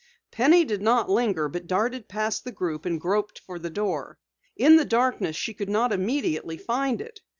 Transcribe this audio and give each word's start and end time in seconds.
Penny 0.31 0.65
did 0.65 0.81
not 0.81 1.11
linger, 1.11 1.47
but 1.47 1.67
darted 1.67 2.07
past 2.07 2.43
the 2.43 2.51
group 2.51 2.87
and 2.87 2.99
groped 2.99 3.37
for 3.37 3.59
the 3.59 3.69
door. 3.69 4.17
In 4.55 4.77
the 4.77 4.83
darkness 4.83 5.35
she 5.35 5.53
could 5.53 5.69
not 5.69 5.93
immediately 5.93 6.57
find 6.57 7.01
it. 7.01 7.19